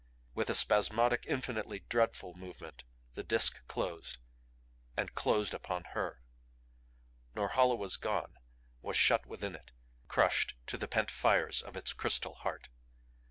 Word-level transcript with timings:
With 0.33 0.49
a 0.49 0.55
spasmodic, 0.55 1.25
infinitely 1.27 1.81
dreadful 1.87 2.33
movement 2.33 2.81
the 3.13 3.21
Disk 3.21 3.59
closed 3.67 4.17
And 4.97 5.13
closed 5.13 5.53
upon 5.53 5.83
her! 5.93 6.23
Norhala 7.35 7.75
was 7.75 7.97
gone 7.97 8.39
was 8.81 8.97
shut 8.97 9.27
within 9.27 9.53
it. 9.53 9.69
Crushed 10.07 10.55
to 10.65 10.77
the 10.79 10.87
pent 10.87 11.11
fires 11.11 11.61
of 11.61 11.77
its 11.77 11.93
crystal 11.93 12.33
heart. 12.33 12.67